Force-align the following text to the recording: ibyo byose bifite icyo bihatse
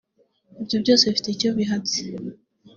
ibyo 0.61 0.77
byose 0.83 1.03
bifite 1.09 1.27
icyo 1.31 1.49
bihatse 1.57 1.99